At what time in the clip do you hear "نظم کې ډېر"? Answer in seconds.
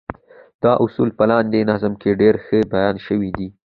1.71-2.35